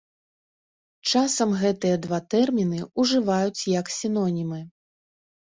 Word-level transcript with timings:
Часам 1.11 1.49
гэтыя 1.61 1.99
два 2.05 2.19
тэрміны 2.35 2.79
ўжываюць 3.03 3.67
як 3.79 3.95
сінонімы. 4.01 4.59